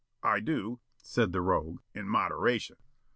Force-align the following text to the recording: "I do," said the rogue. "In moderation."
"I 0.23 0.39
do," 0.39 0.79
said 0.97 1.31
the 1.31 1.41
rogue. 1.41 1.81
"In 1.93 2.07
moderation." 2.07 2.77